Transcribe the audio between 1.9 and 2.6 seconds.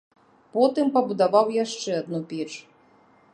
адну печ.